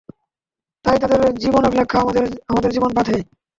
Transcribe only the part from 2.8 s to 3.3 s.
পাথেয়।